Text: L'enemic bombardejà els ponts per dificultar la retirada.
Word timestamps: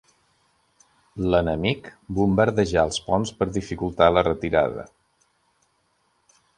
L'enemic 1.33 1.91
bombardejà 2.21 2.87
els 2.89 2.99
ponts 3.11 3.35
per 3.43 3.49
dificultar 3.61 4.11
la 4.17 4.27
retirada. 4.33 4.91